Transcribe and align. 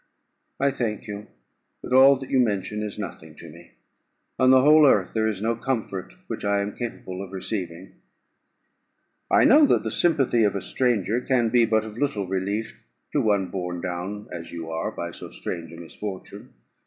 "I 0.59 0.71
thank 0.71 1.05
you; 1.05 1.27
but 1.83 1.93
all 1.93 2.15
that 2.15 2.31
you 2.31 2.39
mention 2.39 2.81
is 2.81 2.97
nothing 2.97 3.35
to 3.35 3.47
me: 3.51 3.73
on 4.39 4.49
the 4.49 4.61
whole 4.61 4.87
earth 4.87 5.13
there 5.13 5.27
is 5.27 5.43
no 5.43 5.55
comfort 5.55 6.15
which 6.25 6.43
I 6.43 6.59
am 6.61 6.75
capable 6.75 7.21
of 7.21 7.31
receiving." 7.31 7.91
"I 9.29 9.43
know 9.43 9.67
that 9.67 9.83
the 9.83 9.91
sympathy 9.91 10.43
of 10.43 10.55
a 10.55 10.61
stranger 10.63 11.21
can 11.21 11.49
be 11.49 11.65
but 11.65 11.85
of 11.85 11.99
little 11.99 12.25
relief 12.25 12.83
to 13.13 13.21
one 13.21 13.49
borne 13.49 13.79
down 13.79 14.27
as 14.31 14.51
you 14.51 14.71
are 14.71 14.89
by 14.89 15.11
so 15.11 15.29
strange 15.29 15.71
a 15.71 15.77
misfortune. 15.77 16.51